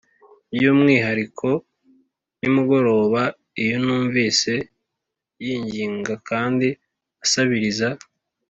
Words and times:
'by'umwihariko 0.49 1.47
nimugoroba 2.39 3.21
iyo 3.63 3.77
numvise 3.85 4.53
yinginga 5.43 6.13
kandi 6.29 6.67
asabiriza. 7.23 7.87